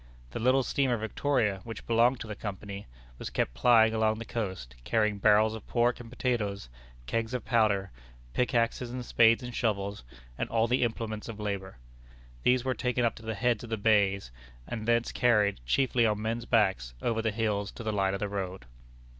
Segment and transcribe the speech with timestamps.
[0.31, 2.87] The little steamer Victoria, which belonged to the Company,
[3.19, 6.69] was kept plying along the coast, carrying barrels of pork and potatoes,
[7.05, 7.91] kegs of powder,
[8.33, 10.03] pickaxes and spades and shovels,
[10.39, 11.77] and all the implements of labor.
[12.41, 14.31] These were taken up to the heads of the bays,
[14.67, 18.27] and thence carried, chiefly on men's backs, over the hills to the line of the
[18.27, 18.65] road.